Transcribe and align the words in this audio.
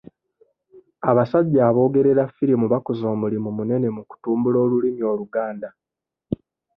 Abasajja 1.09 1.61
aboogerera 1.69 2.23
firimu 2.35 2.65
bakoze 2.73 3.03
omulimu 3.13 3.49
munene 3.57 3.87
mu 3.95 4.03
kutumbula 4.09 4.57
olulimi 4.65 5.01
Oluganda. 5.11 5.69